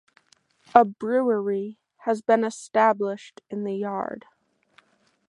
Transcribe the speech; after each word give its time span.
A 0.73 0.83
brewery 0.83 1.77
had 2.05 2.25
been 2.25 2.43
established 2.43 3.41
in 3.51 3.65
the 3.65 3.75
yard. 3.75 4.25